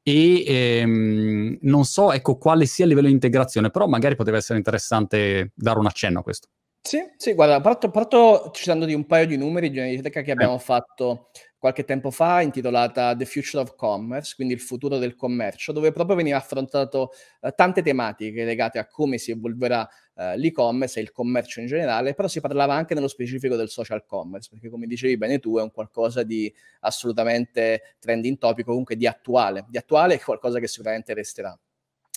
[0.04, 4.58] e ehm, non so ecco, quale sia il livello di integrazione, però magari potrebbe essere
[4.58, 6.46] interessante dare un accenno a questo.
[6.80, 10.30] Sì, sì, guarda, parto, parto citando di un paio di numeri di una ricerca che
[10.30, 10.60] abbiamo eh.
[10.60, 15.92] fatto qualche tempo fa intitolata The Future of Commerce, quindi il futuro del commercio, dove
[15.92, 21.12] proprio veniva affrontato eh, tante tematiche legate a come si evolverà eh, l'e-commerce e il
[21.12, 25.16] commercio in generale, però si parlava anche nello specifico del social commerce, perché come dicevi
[25.16, 30.20] bene tu è un qualcosa di assolutamente trending topic, comunque di attuale, di attuale è
[30.20, 31.58] qualcosa che sicuramente resterà.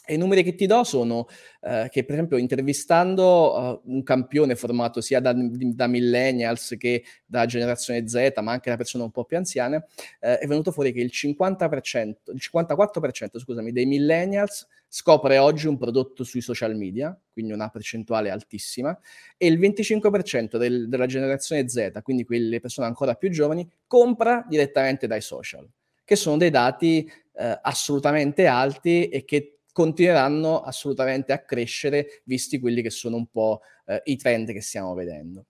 [0.10, 1.28] E i numeri che ti do sono
[1.62, 7.45] eh, che, per esempio, intervistando uh, un campione formato sia da, da, millennials che da
[7.45, 9.86] generazione Z, ma anche da persone un po' più anziane,
[10.19, 15.78] eh, è venuto fuori che il 50%, il 54% scusami, dei millennials scopre oggi un
[15.78, 19.00] prodotto sui social media, quindi una percentuale altissima,
[19.38, 25.06] e il 25% del, della generazione Z, quindi quelle persone ancora più giovani, compra direttamente
[25.06, 25.69] dai social,
[26.04, 32.82] che sono dei dati eh, assolutamente alti e che continueranno assolutamente a crescere, visti quelli
[32.82, 35.46] che sono un po' eh, i trend che stiamo vedendo.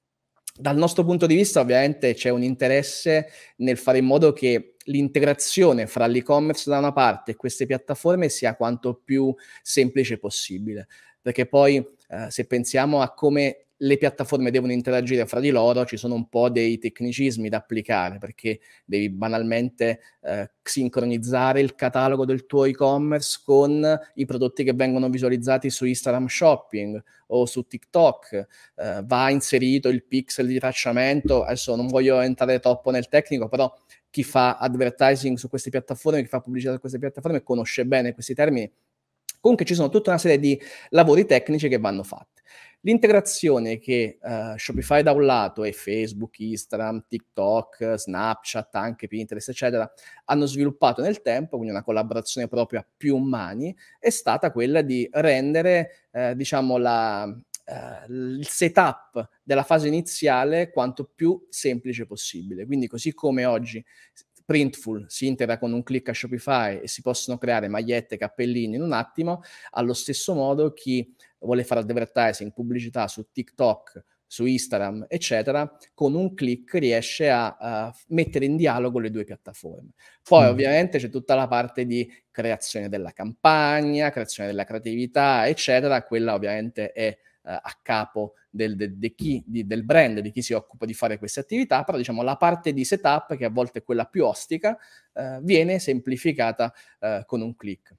[0.60, 3.28] Dal nostro punto di vista, ovviamente, c'è un interesse
[3.58, 8.56] nel fare in modo che l'integrazione fra l'e-commerce da una parte e queste piattaforme sia
[8.56, 10.88] quanto più semplice possibile,
[11.22, 15.96] perché poi eh, se pensiamo a come le piattaforme devono interagire fra di loro, ci
[15.96, 22.46] sono un po' dei tecnicismi da applicare perché devi banalmente eh, sincronizzare il catalogo del
[22.46, 29.02] tuo e-commerce con i prodotti che vengono visualizzati su Instagram Shopping o su TikTok, eh,
[29.06, 33.74] va inserito il pixel di tracciamento, adesso non voglio entrare troppo nel tecnico, però
[34.10, 38.34] chi fa advertising su queste piattaforme, chi fa pubblicità su queste piattaforme conosce bene questi
[38.34, 38.70] termini.
[39.39, 42.41] Comunque ci sono tutta una serie di lavori tecnici che vanno fatti.
[42.82, 49.91] L'integrazione che uh, Shopify da un lato e Facebook, Instagram, TikTok, Snapchat, anche Pinterest, eccetera,
[50.25, 55.06] hanno sviluppato nel tempo, quindi una collaborazione proprio a più mani, è stata quella di
[55.12, 62.65] rendere, eh, diciamo, la, uh, il setup della fase iniziale quanto più semplice possibile.
[62.65, 63.84] Quindi così come oggi
[64.50, 68.82] Printful si integra con un click a Shopify e si possono creare magliette, cappellini in
[68.82, 75.72] un attimo, allo stesso modo chi vuole fare advertising, pubblicità su TikTok, su Instagram, eccetera,
[75.94, 79.92] con un click riesce a, a, mettere in dialogo le due piattaforme.
[80.24, 80.50] Poi mm.
[80.50, 86.92] ovviamente c'è tutta la parte di creazione della campagna, creazione della creatività, eccetera, quella ovviamente
[86.92, 90.86] è uh, a capo del, de, de chi, di, del brand, di chi si occupa
[90.86, 94.06] di fare queste attività, però diciamo la parte di setup, che a volte è quella
[94.06, 94.78] più ostica,
[95.14, 97.96] uh, viene semplificata uh, con un click.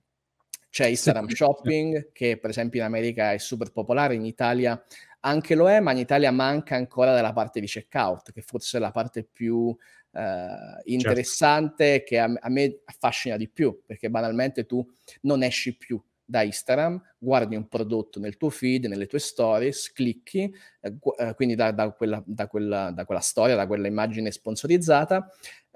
[0.70, 4.80] C'è Instagram Shopping, che per esempio in America è super popolare, in Italia
[5.22, 8.80] anche lo è, ma in Italia manca ancora della parte di checkout, che forse è
[8.80, 9.76] la parte più
[10.12, 10.82] eh, certo.
[10.84, 12.04] interessante, certo.
[12.06, 14.86] che a, a, me affascina di più, perché banalmente tu
[15.22, 20.52] non esci più da Instagram, guardi un prodotto nel tuo feed, nelle tue stories, clicchi,
[20.80, 25.28] eh, eh quindi da, da, quella, da, quella, da, quella, storia, da quella immagine sponsorizzata,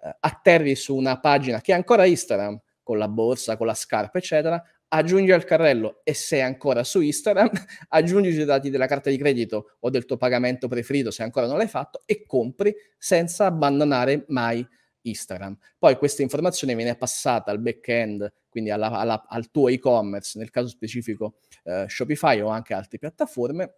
[0.03, 4.19] eh, atterri su una pagina che è ancora Instagram, con la borsa, con la scarpa,
[4.19, 7.51] eccetera, aggiungi al carrello e sei ancora su Instagram,
[7.89, 11.57] aggiungi i dati della carta di credito o del tuo pagamento preferito se ancora non
[11.57, 14.65] l'hai fatto e compri senza abbandonare mai
[15.05, 15.57] Instagram.
[15.79, 20.69] Poi questa informazione viene passata al back-end, quindi alla, alla, al tuo e-commerce, nel caso
[20.69, 23.75] specifico eh, Shopify o anche altre piattaforme,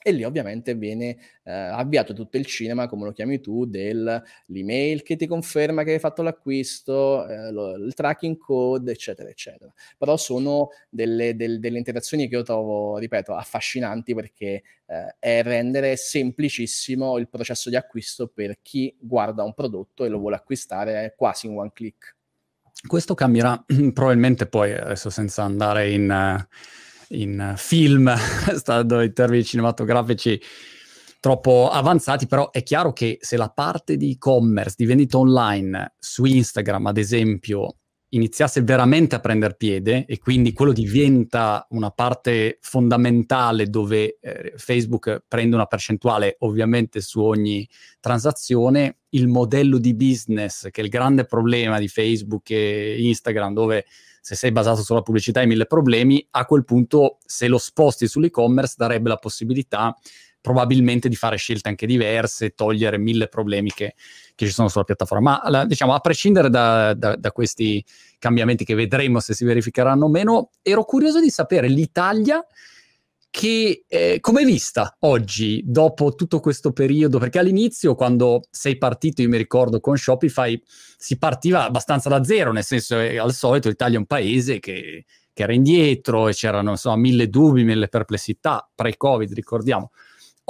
[0.00, 5.16] e lì ovviamente viene eh, avviato tutto il cinema, come lo chiami tu, dell'email che
[5.16, 9.72] ti conferma che hai fatto l'acquisto, eh, lo, il tracking code, eccetera, eccetera.
[9.96, 15.96] Però sono delle, del, delle interazioni che io trovo, ripeto, affascinanti perché eh, è rendere
[15.96, 21.46] semplicissimo il processo di acquisto per chi guarda un prodotto e lo vuole acquistare quasi
[21.46, 22.14] in one click.
[22.86, 26.46] Questo cambierà probabilmente poi, adesso senza andare in...
[26.48, 28.14] Uh in film,
[28.56, 30.40] stando in termini cinematografici
[31.20, 36.24] troppo avanzati, però è chiaro che se la parte di e-commerce, di vendita online su
[36.24, 37.77] Instagram, ad esempio,
[38.10, 45.24] iniziasse veramente a prendere piede e quindi quello diventa una parte fondamentale dove eh, Facebook
[45.28, 47.68] prende una percentuale ovviamente su ogni
[48.00, 53.84] transazione, il modello di business che è il grande problema di Facebook e Instagram dove
[54.20, 58.74] se sei basato sulla pubblicità hai mille problemi, a quel punto se lo sposti sull'e-commerce
[58.76, 59.96] darebbe la possibilità
[60.40, 63.94] probabilmente di fare scelte anche diverse, togliere mille problemi che,
[64.34, 65.42] che ci sono sulla piattaforma.
[65.44, 67.84] Ma diciamo, a prescindere da, da, da, questi
[68.18, 72.44] cambiamenti che vedremo se si verificheranno o meno, ero curioso di sapere l'Italia
[73.30, 77.18] che eh, come è vista oggi, dopo tutto questo periodo?
[77.18, 80.60] Perché all'inizio, quando sei partito, io mi ricordo con Shopify,
[80.96, 85.04] si partiva abbastanza da zero, nel senso che al solito l'Italia è un paese che,
[85.32, 89.90] che era indietro e c'erano insomma mille dubbi, mille perplessità, pre-Covid, ricordiamo.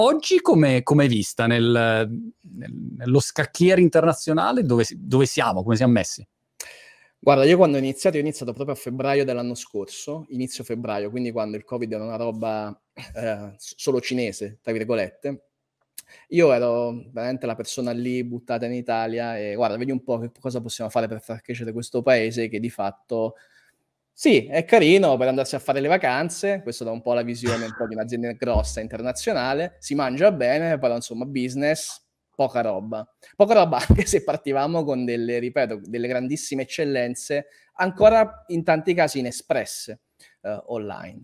[0.01, 4.63] Oggi come è vista nel, nel, nello scacchiere internazionale?
[4.63, 5.61] Dove, dove siamo?
[5.61, 6.25] Come siamo messi?
[7.19, 11.31] Guarda, io quando ho iniziato, ho iniziato proprio a febbraio dell'anno scorso, inizio febbraio, quindi
[11.31, 15.47] quando il Covid era una roba eh, solo cinese, tra virgolette.
[16.29, 20.31] Io ero veramente la persona lì buttata in Italia e guarda, vedi un po' che
[20.39, 23.35] cosa possiamo fare per far crescere questo paese che di fatto
[24.19, 27.63] sì, è carino per andarsi a fare le vacanze, questo dà un po' la visione
[27.63, 32.05] un po' di un'azienda grossa internazionale, si mangia bene, però insomma business
[32.35, 33.09] poca roba.
[33.37, 39.19] Poca roba anche se partivamo con delle, ripeto, delle grandissime eccellenze, ancora in tanti casi
[39.19, 40.01] inespresse
[40.41, 41.21] eh, online.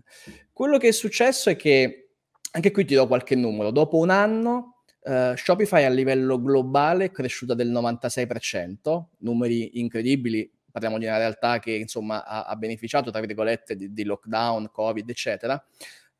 [0.50, 2.12] Quello che è successo è che,
[2.52, 7.10] anche qui ti do qualche numero, dopo un anno uh, Shopify a livello globale è
[7.10, 13.20] cresciuta del 96%, numeri incredibili, parliamo di una realtà che insomma ha, ha beneficiato, tra
[13.20, 15.64] virgolette, di, di lockdown, covid, eccetera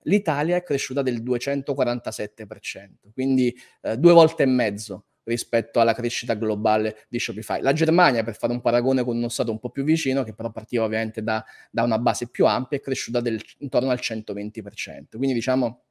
[0.07, 7.07] l'Italia è cresciuta del 247%, quindi eh, due volte e mezzo rispetto alla crescita globale
[7.09, 7.61] di Shopify.
[7.61, 10.53] La Germania, per fare un paragone con uno stato un po' più vicino, che però
[10.53, 15.17] partiva ovviamente da, da una base più ampia, è cresciuta del, intorno al 120%.
[15.17, 15.83] Quindi diciamo,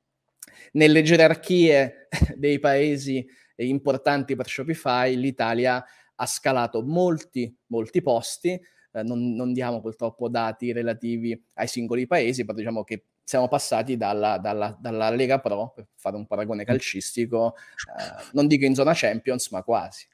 [0.74, 3.26] nelle gerarchie dei paesi
[3.58, 5.84] importanti per Shopify, l'Italia
[6.16, 8.60] ha scalato molti, molti posti,
[8.96, 13.98] eh, non, non diamo purtroppo dati relativi ai singoli paesi, però diciamo che siamo passati
[13.98, 16.66] dalla, dalla, dalla, Lega Pro, per fare un paragone mm.
[16.66, 20.08] calcistico, eh, non dico in zona Champions, ma quasi.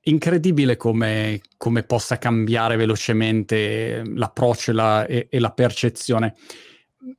[0.00, 6.34] Incredibile come, come possa cambiare velocemente l'approccio e la, e, e la percezione.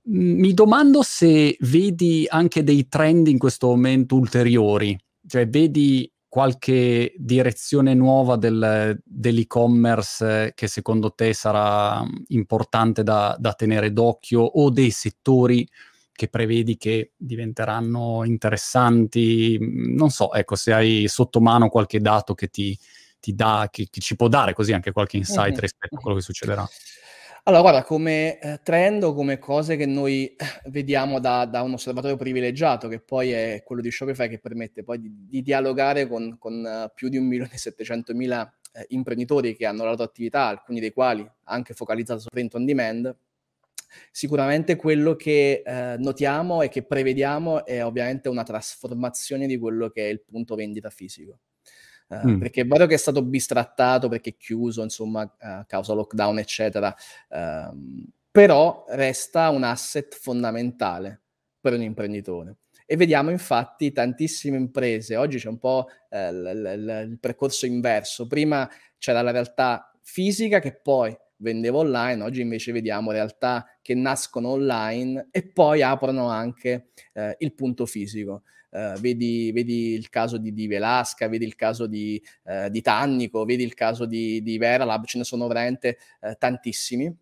[0.03, 7.93] Mi domando se vedi anche dei trend in questo momento ulteriori, cioè vedi qualche direzione
[7.93, 15.67] nuova del, dell'e-commerce che secondo te sarà importante da, da, tenere d'occhio o dei settori
[16.11, 19.57] che prevedi che diventeranno interessanti?
[19.59, 22.77] Non so, ecco, se hai sotto mano qualche dato che ti,
[23.19, 26.23] ti dà, che, che, ci può dare così anche qualche insight rispetto a quello che
[26.23, 26.67] succederà.
[27.47, 31.71] Allora, guarda, come eh, trend o come cose che noi eh, vediamo da, da, un
[31.71, 36.35] osservatorio privilegiato, che poi è quello di Shopify, che permette poi di, di dialogare con,
[36.37, 41.25] con uh, più di 1.700.000 eh, imprenditori che hanno la loro attività, alcuni dei quali
[41.45, 43.15] anche focalizzati su print on demand,
[44.11, 50.05] sicuramente quello che eh, notiamo e che prevediamo è ovviamente una trasformazione di quello che
[50.05, 51.39] è il punto vendita fisico.
[52.07, 52.39] Uh, mm.
[52.39, 56.39] Perché è vero che è stato bistrattato perché è chiuso, insomma, a uh, causa lockdown,
[56.39, 56.95] eccetera,
[57.29, 61.21] uh, però resta un asset fondamentale
[61.59, 62.57] per un imprenditore.
[62.85, 68.27] E vediamo infatti tantissime imprese, oggi c'è un po' eh, l- l- il percorso inverso,
[68.27, 74.49] prima c'era la realtà fisica che poi vendeva online, oggi invece vediamo realtà che nascono
[74.49, 78.43] online e poi aprono anche eh, il punto fisico.
[78.69, 83.45] Uh, vedi, vedi, il caso di, di, Velasca, vedi il caso di, uh, di Tannico,
[83.45, 87.15] vedi il caso di, di Veralab, ce ne sono veramente uh, tantissimi.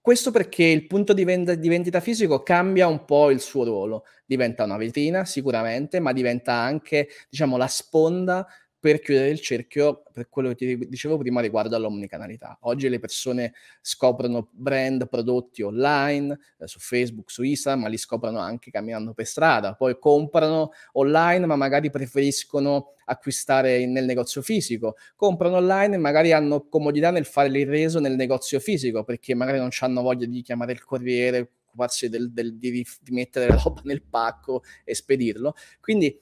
[0.00, 4.04] Questo perché il punto di, vend- di, vendita fisico cambia un po' il suo ruolo,
[4.24, 8.46] diventa una vetrina sicuramente, ma diventa anche diciamo, la sponda
[8.80, 12.58] per chiudere il cerchio per quello che ti dicevo prima riguardo all'omnicanalità.
[12.62, 18.38] Oggi le persone scoprono brand, prodotti online, eh, su Facebook, su Instagram, ma li scoprono
[18.38, 25.56] anche camminando per strada, poi comprano online, ma magari preferiscono acquistare nel negozio fisico, comprano
[25.56, 29.70] online e magari hanno comodità nel fare il reso nel negozio fisico perché magari non
[29.80, 32.70] hanno voglia di chiamare il corriere, occuparsi del, del, di,
[33.00, 35.54] di mettere la roba nel pacco e spedirlo.
[35.80, 36.20] Quindi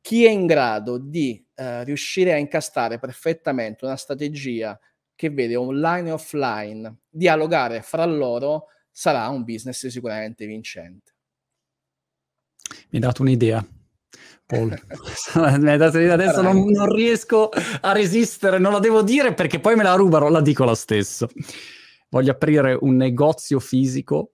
[0.00, 4.78] chi è in grado di uh, riuscire a incastare perfettamente una strategia
[5.14, 11.12] che vede online e offline dialogare fra loro sarà un business sicuramente vincente.
[12.90, 13.64] Mi hai dato un'idea.
[14.46, 14.68] Paul.
[15.58, 16.14] mi hai dato un'idea.
[16.14, 17.50] Adesso non, non, riesco
[17.80, 21.28] a resistere, non la devo dire perché poi me la rubano, la dico lo stesso.
[22.08, 24.33] Voglio aprire un negozio fisico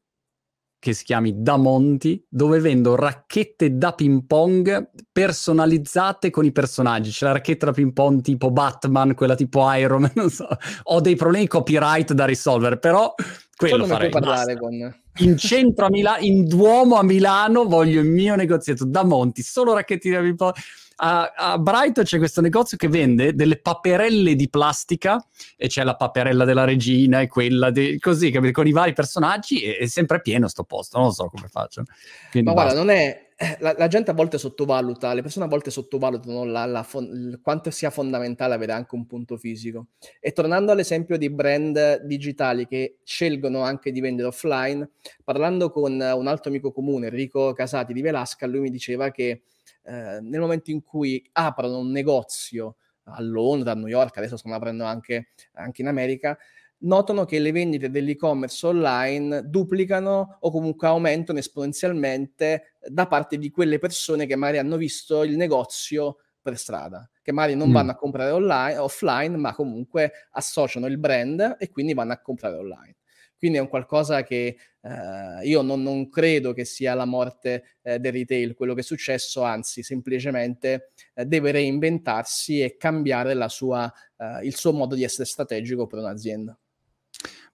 [0.81, 7.11] che si chiami Da Monti, dove vendo racchette da ping pong personalizzate con i personaggi.
[7.11, 10.49] C'è la racchetta da ping pong tipo Batman, quella tipo Iron Man, non so.
[10.85, 13.15] Ho dei problemi copyright da risolvere, però
[13.55, 14.09] quello farei.
[14.09, 14.73] parlare con...
[15.21, 19.75] In centro a Milano, in Duomo a Milano, voglio il mio negozietto da Monti, solo
[19.75, 20.55] racchettine da ping pong
[21.03, 25.23] a, a, Brighton c'è questo negozio che vende delle paperelle di plastica
[25.57, 28.53] e c'è la paperella della regina e quella de, così, capito?
[28.53, 31.85] con i vari personaggi e è sempre pieno sto posto, non so come faccio.
[32.31, 32.75] Quindi Ma basta.
[32.75, 33.29] guarda, non è...
[33.61, 37.71] La, la, gente a volte sottovaluta, le persone a volte sottovalutano la, la fon- quanto
[37.71, 39.87] sia fondamentale avere anche un punto fisico.
[40.21, 44.91] E tornando all'esempio di brand digitali che scelgono anche di vendere offline,
[45.25, 49.45] parlando con un altro amico comune, Enrico Casati di Velasca, lui mi diceva che
[49.85, 54.57] eh, nel momento in cui aprono un negozio a Londra, a New York, adesso stanno
[54.57, 56.37] aprendo anche, anche in America,
[56.81, 63.79] notano che le vendite dell'e-commerce online duplicano o comunque aumentano esponenzialmente da parte di quelle
[63.79, 67.73] persone che magari hanno visto il negozio per strada, che magari non mm.
[67.73, 72.57] vanno a comprare online, offline, ma comunque associano il brand e quindi vanno a comprare
[72.57, 72.97] online.
[73.37, 77.99] Quindi è un qualcosa che eh, io non, non, credo che sia la morte eh,
[77.99, 84.45] del retail quello che è successo, anzi semplicemente eh, deve reinventarsi e cambiare sua, eh,
[84.45, 86.59] il suo modo di essere strategico per un'azienda.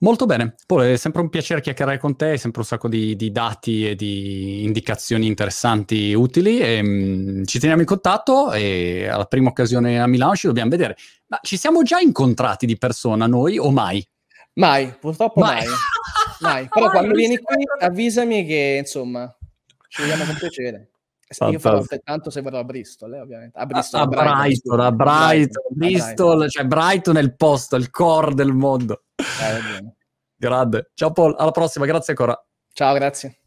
[0.00, 3.16] Molto bene, poi è sempre un piacere chiacchierare con te, è sempre un sacco di,
[3.16, 6.60] di dati e di indicazioni interessanti, utili.
[6.60, 10.68] E, mh, mm, ci teniamo in contatto e alla prima occasione a Milano ci dobbiamo
[10.68, 10.96] vedere.
[11.28, 14.06] Ma ci siamo già incontrati di persona noi o mai?
[14.54, 15.64] Mai, purtroppo mai.
[15.64, 15.66] mai.
[16.40, 16.68] mai.
[16.68, 19.34] Però quando vieni qui avvisami che insomma
[19.88, 20.90] ci vediamo con piacere.
[21.50, 23.58] Io farò altrettanto se verrò a Bristol, eh, ovviamente.
[23.58, 27.90] A Bristol, a, a Brighton, Brighton, a Brighton, Bristol, cioè Brighton è il posto, il
[27.90, 29.02] core del mondo.
[29.16, 29.94] Eh,
[30.38, 30.90] Grande.
[30.94, 32.38] Ciao Paul, alla prossima, grazie ancora.
[32.72, 33.40] Ciao, grazie.